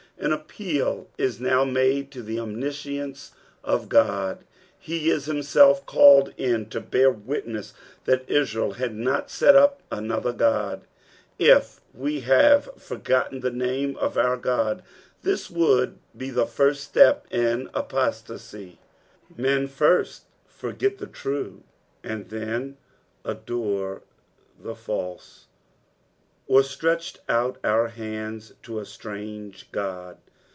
[0.17, 3.31] An appeal is now made tu the omniscience
[3.63, 4.43] of God;
[4.77, 7.73] he is himself called in ti) bear witness
[8.05, 10.81] that Israel had not set up another Ood.
[11.39, 14.83] '■'If ve hafe for gotten the namt of our Ood.''''
[15.23, 18.77] This would be the first atep in apustncy;
[19.35, 21.63] men first forget the true,
[22.03, 22.77] and then
[23.25, 24.01] adorn
[24.61, 25.47] the false.
[26.47, 30.17] "Or alrttcied out ovr haiidt to a ttrango god."